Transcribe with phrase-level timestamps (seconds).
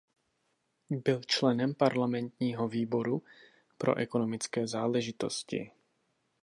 [0.89, 3.21] Byl členem parlamentního výboru
[3.77, 5.71] pro ekonomické záležitosti.